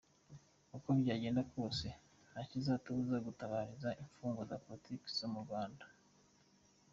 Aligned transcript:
Uko 0.75 0.89
byagenda 0.99 1.41
kose 1.53 1.87
nta 2.31 2.41
kizatubuza 2.49 3.15
gutabariza 3.27 3.89
imfungwa 4.01 4.41
za 4.49 4.57
politiki 4.65 5.07
zo 5.17 5.27
mu 5.33 5.39
Rwanda. 5.45 5.85